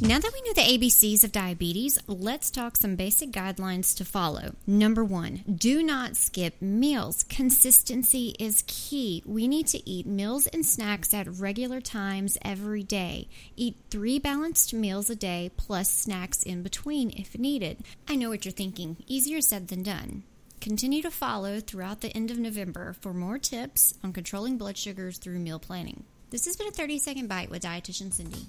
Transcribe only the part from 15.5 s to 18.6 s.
plus snacks in between if needed. I know what you're